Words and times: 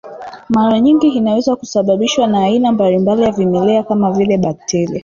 Mara 0.49 0.79
nyingi 0.79 1.07
inaweza 1.07 1.55
kusababishwa 1.55 2.27
na 2.27 2.41
aina 2.43 2.71
mbalimbali 2.71 3.21
ya 3.23 3.31
vimelea 3.31 3.83
kama 3.83 4.11
vile 4.11 4.37
bakteria 4.37 4.99